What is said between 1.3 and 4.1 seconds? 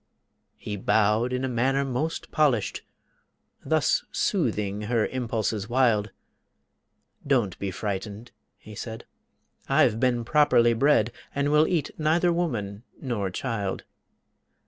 in a manner most polished, Thus